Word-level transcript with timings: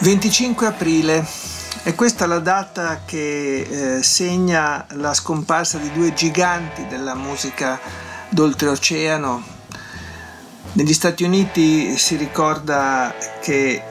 25 0.00 0.64
aprile 0.64 1.26
è 1.82 1.94
questa 1.96 2.26
la 2.26 2.38
data 2.38 3.02
che 3.04 3.96
eh, 3.96 4.02
segna 4.04 4.86
la 4.90 5.12
scomparsa 5.12 5.78
di 5.78 5.90
due 5.90 6.14
giganti 6.14 6.86
della 6.86 7.14
musica 7.16 7.80
d'oltreoceano. 8.28 9.42
Negli 10.74 10.92
Stati 10.92 11.24
Uniti 11.24 11.98
si 11.98 12.14
ricorda 12.14 13.12
che 13.40 13.82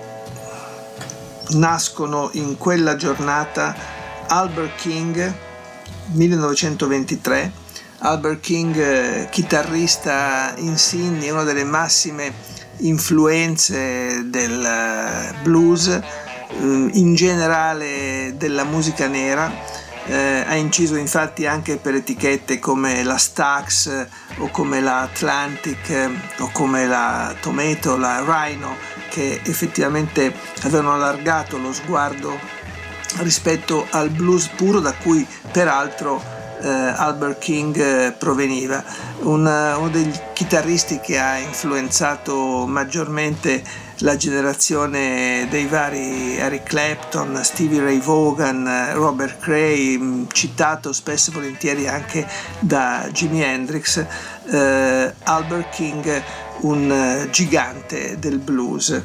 nascono 1.50 2.30
in 2.34 2.58
quella 2.58 2.96
giornata 2.96 3.76
Albert 4.28 4.76
King 4.76 5.34
1923 6.12 7.66
Albert 8.00 8.40
King 8.42 8.78
eh, 8.78 9.28
chitarrista 9.32 10.54
insigne 10.58 11.32
una 11.32 11.44
delle 11.44 11.64
massime 11.64 12.32
influenze 12.80 14.30
del 14.30 14.64
eh, 14.64 15.34
blues, 15.42 15.88
eh, 15.88 16.02
in 16.60 17.14
generale 17.16 18.34
della 18.38 18.64
musica 18.64 19.08
nera. 19.08 19.76
Eh, 20.10 20.44
ha 20.48 20.56
inciso 20.56 20.96
infatti 20.96 21.46
anche 21.46 21.76
per 21.76 21.96
etichette 21.96 22.60
come 22.60 23.04
la 23.04 23.18
Stax 23.18 24.08
o 24.38 24.50
come 24.52 24.80
la 24.80 25.02
Atlantic 25.02 26.10
o 26.38 26.50
come 26.54 26.88
la 26.88 27.36
Tomato, 27.42 27.98
la 27.98 28.24
Rhino, 28.26 28.78
che 29.10 29.42
effettivamente 29.44 30.34
avevano 30.62 30.94
allargato 30.94 31.58
lo 31.58 31.74
sguardo 31.74 32.40
rispetto 33.18 33.86
al 33.92 34.10
blues 34.10 34.48
puro 34.48 34.80
da 34.80 34.94
cui 34.94 35.28
peraltro 35.52 36.37
eh, 36.62 36.68
Albert 36.68 37.40
King 37.40 37.78
eh, 37.78 38.12
proveniva, 38.18 38.84
Una, 39.22 39.74
eh, 39.74 39.78
uno 39.78 39.90
dei 39.90 40.12
chitarristi 40.34 41.00
che 41.00 41.20
ha 41.20 41.38
influenzato 41.38 42.66
maggiormente 42.66 43.86
la 44.02 44.16
generazione 44.16 45.48
dei 45.50 45.66
vari 45.66 46.38
Eric 46.38 46.64
Clapton, 46.64 47.40
Stevie 47.44 47.82
Ray 47.82 48.00
Vaughan, 48.00 48.68
eh, 48.68 48.94
Robert 48.94 49.40
Cray, 49.40 49.98
mm, 49.98 50.26
citato 50.32 50.94
spesso 50.94 51.32
e 51.32 51.34
volentieri 51.34 51.88
anche 51.88 52.28
da 52.60 53.08
Jimi 53.12 53.42
Hendrix, 53.42 54.06
eh, 54.50 55.14
Albert 55.24 55.70
King, 55.70 56.24
un 56.62 57.28
gigante 57.32 58.18
del 58.20 58.40
blues. 58.40 59.02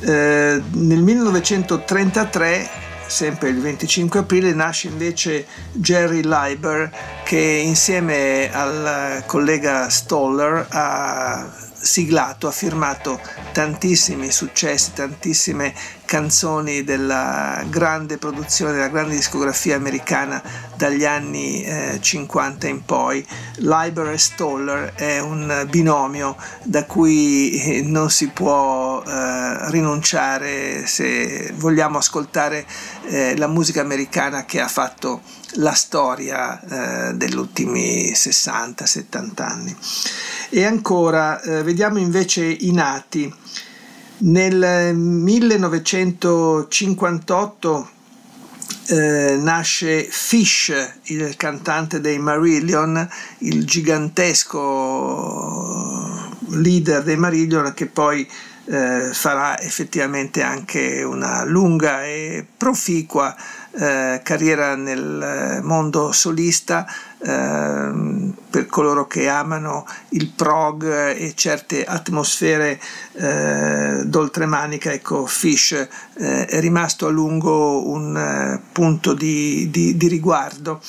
Eh, 0.00 0.60
nel 0.72 1.02
1933 1.02 2.81
sempre 3.06 3.50
il 3.50 3.60
25 3.60 4.20
aprile, 4.20 4.52
nasce 4.52 4.88
invece 4.88 5.46
Jerry 5.72 6.22
Leiber 6.22 6.90
che 7.24 7.38
insieme 7.38 8.50
al 8.52 9.22
collega 9.26 9.88
Stoller 9.88 10.66
ha 10.70 11.70
siglato, 11.82 12.46
ha 12.46 12.52
firmato 12.52 13.20
tantissimi 13.52 14.30
successi, 14.30 14.92
tantissime 14.92 15.74
canzoni 16.04 16.84
della 16.84 17.64
grande 17.68 18.18
produzione, 18.18 18.72
della 18.72 18.88
grande 18.88 19.14
discografia 19.14 19.76
americana 19.76 20.42
dagli 20.76 21.04
anni 21.04 21.62
eh, 21.62 21.98
50 22.00 22.66
in 22.68 22.84
poi. 22.84 23.26
Leiber 23.56 24.08
e 24.08 24.18
Stoller 24.18 24.92
è 24.94 25.20
un 25.20 25.66
binomio 25.70 26.36
da 26.62 26.84
cui 26.84 27.52
eh, 27.52 27.82
non 27.82 28.10
si 28.10 28.28
può 28.28 29.02
eh, 29.02 29.70
rinunciare 29.70 30.86
se 30.86 31.52
vogliamo 31.56 31.98
ascoltare 31.98 32.66
eh, 33.08 33.36
la 33.36 33.46
musica 33.46 33.80
americana 33.80 34.44
che 34.44 34.60
ha 34.60 34.68
fatto 34.68 35.22
la 35.56 35.72
storia 35.72 36.60
eh, 36.60 37.14
degli 37.14 37.36
ultimi 37.36 38.12
60-70 38.12 39.42
anni. 39.42 39.76
E 40.54 40.66
ancora, 40.66 41.40
eh, 41.40 41.62
vediamo 41.62 41.96
invece 41.96 42.44
i 42.44 42.72
nati. 42.72 43.34
Nel 44.18 44.94
1958 44.94 47.90
eh, 48.88 49.38
nasce 49.40 50.02
Fish, 50.02 50.98
il 51.04 51.36
cantante 51.38 52.02
dei 52.02 52.18
Marillion, 52.18 53.08
il 53.38 53.64
gigantesco 53.64 54.60
leader 56.48 57.02
dei 57.02 57.16
Marillion 57.16 57.72
che 57.72 57.86
poi 57.86 58.28
eh, 58.66 59.08
farà 59.10 59.58
effettivamente 59.58 60.42
anche 60.42 61.02
una 61.02 61.44
lunga 61.44 62.04
e 62.04 62.44
proficua 62.58 63.34
eh, 63.70 64.20
carriera 64.22 64.76
nel 64.76 65.60
mondo 65.62 66.12
solista 66.12 66.86
eh, 67.22 68.30
per 68.50 68.66
coloro 68.66 69.06
che 69.06 69.28
amano 69.28 69.86
il 70.10 70.28
prog 70.28 70.84
e 70.84 71.32
certe 71.34 71.84
atmosfere 71.84 72.78
eh, 73.14 74.02
d'oltremanica, 74.04 74.92
ecco, 74.92 75.24
Fish 75.24 75.72
eh, 75.72 76.44
è 76.46 76.60
rimasto 76.60 77.06
a 77.06 77.10
lungo 77.10 77.88
un 77.88 78.16
eh, 78.16 78.60
punto 78.72 79.14
di, 79.14 79.70
di, 79.70 79.96
di 79.96 80.08
riguardo. 80.08 80.80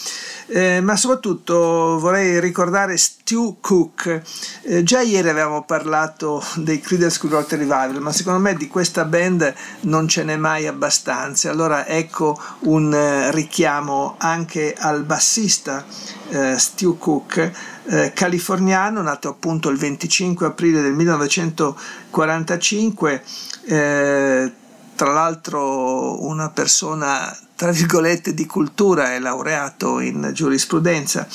Eh, 0.47 0.81
ma 0.81 0.97
soprattutto 0.97 1.97
vorrei 1.99 2.39
ricordare 2.39 2.97
Stu 2.97 3.57
Cook. 3.61 4.21
Eh, 4.63 4.83
già 4.83 5.01
ieri 5.01 5.29
avevamo 5.29 5.63
parlato 5.63 6.43
dei 6.55 6.79
Creedence 6.81 7.17
Clearwater 7.17 7.59
Revival, 7.59 8.01
ma 8.01 8.11
secondo 8.11 8.39
me 8.39 8.55
di 8.55 8.67
questa 8.67 9.05
band 9.05 9.53
non 9.81 10.07
ce 10.07 10.23
n'è 10.23 10.35
mai 10.35 10.67
abbastanza. 10.67 11.49
Allora 11.49 11.87
ecco 11.87 12.37
un 12.61 12.93
eh, 12.93 13.31
richiamo 13.31 14.15
anche 14.17 14.75
al 14.77 15.03
bassista 15.03 15.85
eh, 16.33 16.57
Stu 16.57 16.97
Cook, 16.97 17.51
eh, 17.85 18.11
californiano, 18.13 19.01
nato 19.01 19.29
appunto 19.29 19.69
il 19.69 19.77
25 19.77 20.47
aprile 20.47 20.81
del 20.81 20.93
1945, 20.93 23.23
eh, 23.65 24.51
tra 24.95 25.11
l'altro 25.11 26.25
una 26.25 26.49
persona 26.49 27.37
tra 27.55 27.71
virgolette 27.71 28.33
di 28.33 28.45
cultura, 28.45 29.13
è 29.13 29.19
laureato 29.19 29.99
in 29.99 30.31
giurisprudenza. 30.33 31.25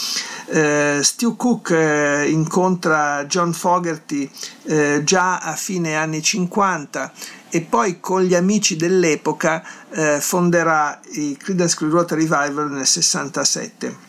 Eh, 0.46 1.00
Stu 1.02 1.36
Cook 1.36 1.70
eh, 1.70 2.28
incontra 2.28 3.24
John 3.24 3.54
Fogerty 3.54 4.30
eh, 4.64 5.00
già 5.04 5.38
a 5.38 5.54
fine 5.54 5.96
anni 5.96 6.22
50 6.22 7.12
e 7.48 7.62
poi 7.62 8.00
con 8.00 8.22
gli 8.22 8.34
amici 8.34 8.76
dell'epoca 8.76 9.64
eh, 9.90 10.20
fonderà 10.20 11.00
i 11.12 11.34
Creedence 11.38 11.76
Clearwater 11.76 12.18
Revival 12.18 12.72
nel 12.72 12.86
67. 12.86 14.07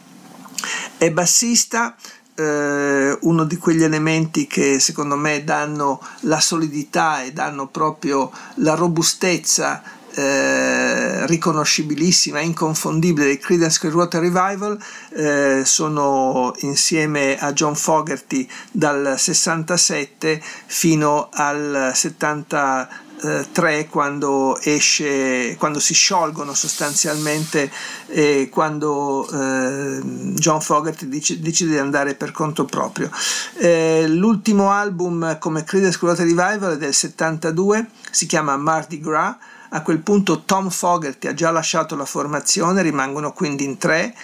È 0.99 1.09
bassista, 1.11 1.95
eh, 2.35 3.17
uno 3.21 3.45
di 3.45 3.55
quegli 3.55 3.83
elementi 3.83 4.47
che 4.47 4.79
secondo 4.79 5.15
me 5.15 5.45
danno 5.45 6.05
la 6.23 6.41
solidità 6.41 7.23
e 7.23 7.31
danno 7.31 7.67
proprio 7.67 8.29
la 8.55 8.73
robustezza 8.75 9.81
eh, 10.13 11.25
riconoscibilissima, 11.25 12.41
inconfondibile 12.41 13.27
dei 13.27 13.37
Creedence 13.37 13.79
Clearwater 13.79 14.19
Revival 14.19 14.77
eh, 15.11 15.61
sono 15.63 16.53
insieme 16.63 17.37
a 17.39 17.53
John 17.53 17.75
Fogerty 17.75 18.45
dal 18.69 19.15
67 19.17 20.41
fino 20.65 21.29
al 21.31 21.91
70 21.93 22.89
3 23.19 23.87
quando 23.87 24.57
esce, 24.61 25.55
quando 25.57 25.79
si 25.79 25.93
sciolgono 25.93 26.53
sostanzialmente 26.53 27.69
e 28.07 28.49
quando 28.51 29.27
eh, 29.29 29.99
John 30.35 30.61
Fogerty 30.61 31.07
decide 31.07 31.71
di 31.71 31.77
andare 31.77 32.15
per 32.15 32.31
conto 32.31 32.65
proprio. 32.65 33.09
Eh, 33.57 34.05
l'ultimo 34.07 34.71
album 34.71 35.37
come 35.39 35.63
Creedence 35.63 35.97
Clearwater 35.97 36.25
Revival 36.25 36.73
è 36.75 36.77
del 36.77 36.93
72, 36.93 37.89
si 38.09 38.25
chiama 38.25 38.55
Mardi 38.57 38.99
Gras. 38.99 39.35
A 39.71 39.83
quel 39.83 39.99
punto 39.99 40.45
Tom 40.45 40.69
Fogerty 40.69 41.27
ha 41.27 41.33
già 41.35 41.51
lasciato 41.51 41.95
la 41.95 42.05
formazione, 42.05 42.81
rimangono 42.81 43.33
quindi 43.33 43.65
in 43.65 43.77
tre 43.77 44.15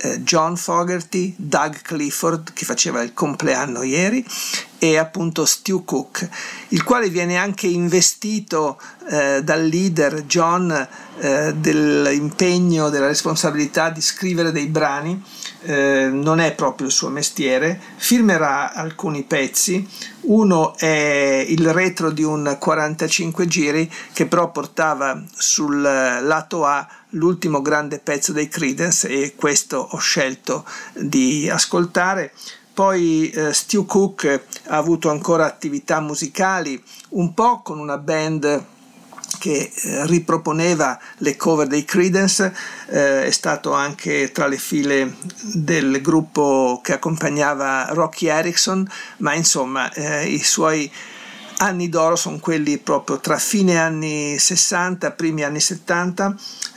eh, 0.00 0.22
John 0.22 0.56
Fogerty, 0.56 1.34
Doug 1.36 1.82
Clifford 1.82 2.52
che 2.52 2.64
faceva 2.64 3.02
il 3.02 3.12
compleanno 3.14 3.82
ieri 3.82 4.24
e 4.78 4.96
appunto 4.96 5.44
Stu 5.44 5.84
Cook, 5.84 6.28
il 6.68 6.84
quale 6.84 7.08
viene 7.08 7.36
anche 7.36 7.66
investito 7.66 8.80
eh, 9.10 9.42
dal 9.42 9.64
leader 9.64 10.22
John 10.24 10.88
eh, 11.18 11.52
dell'impegno, 11.54 12.88
della 12.88 13.08
responsabilità 13.08 13.90
di 13.90 14.00
scrivere 14.00 14.52
dei 14.52 14.66
brani. 14.66 15.20
Eh, 15.62 16.08
non 16.12 16.38
è 16.38 16.54
proprio 16.54 16.86
il 16.86 16.92
suo 16.92 17.08
mestiere, 17.08 17.80
firmerà 17.96 18.72
alcuni 18.72 19.24
pezzi, 19.24 19.84
uno 20.22 20.76
è 20.76 21.44
il 21.48 21.72
retro 21.72 22.10
di 22.10 22.22
un 22.22 22.56
45 22.60 23.46
giri 23.48 23.90
che 24.12 24.26
però 24.26 24.52
portava 24.52 25.20
sul 25.34 25.80
lato 25.82 26.64
A 26.64 26.86
l'ultimo 27.10 27.62
grande 27.62 27.98
pezzo 27.98 28.32
dei 28.32 28.48
Credence 28.48 29.08
e 29.08 29.34
questo 29.34 29.78
ho 29.78 29.98
scelto 29.98 30.64
di 30.92 31.48
ascoltare. 31.50 32.32
Poi 32.78 33.28
eh, 33.30 33.52
Stu 33.52 33.86
Cook 33.86 34.40
ha 34.68 34.76
avuto 34.76 35.10
ancora 35.10 35.46
attività 35.46 35.98
musicali, 35.98 36.80
un 37.08 37.34
po' 37.34 37.60
con 37.60 37.80
una 37.80 37.98
band 37.98 38.64
che 39.40 39.72
eh, 39.74 40.06
riproponeva 40.06 40.96
le 41.16 41.34
cover 41.34 41.66
dei 41.66 41.84
Credence, 41.84 42.54
eh, 42.86 43.24
è 43.24 43.30
stato 43.32 43.72
anche 43.72 44.30
tra 44.30 44.46
le 44.46 44.58
file 44.58 45.16
del 45.54 46.00
gruppo 46.00 46.78
che 46.80 46.92
accompagnava 46.92 47.88
Rocky 47.90 48.28
Erickson, 48.28 48.88
ma 49.16 49.34
insomma 49.34 49.92
eh, 49.92 50.28
i 50.28 50.38
suoi 50.38 50.88
anni 51.56 51.88
d'oro 51.88 52.14
sono 52.14 52.38
quelli 52.38 52.78
proprio 52.78 53.18
tra 53.18 53.38
fine 53.38 53.76
anni 53.76 54.38
60 54.38 55.10
primi 55.10 55.42
anni 55.42 55.58
70. 55.58 56.32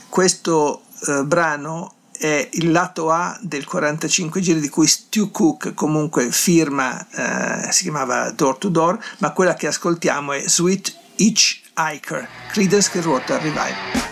Questo 0.08 0.82
eh, 1.06 1.22
brano 1.22 1.94
è 2.22 2.48
il 2.52 2.70
lato 2.70 3.10
A 3.10 3.36
del 3.40 3.64
45 3.64 4.40
giri 4.40 4.60
di 4.60 4.68
cui 4.68 4.86
Stu 4.86 5.32
Cook 5.32 5.74
comunque 5.74 6.30
firma, 6.30 7.04
eh, 7.10 7.72
si 7.72 7.82
chiamava 7.82 8.30
Door 8.30 8.58
to 8.58 8.68
Door, 8.68 9.04
ma 9.18 9.32
quella 9.32 9.54
che 9.54 9.66
ascoltiamo 9.66 10.30
è 10.30 10.44
Sweet 10.46 10.94
Hitch 11.16 11.62
Hiker, 11.76 12.28
Creedence 12.52 12.90
Clearwater 12.90 13.40
Revival. 13.42 14.11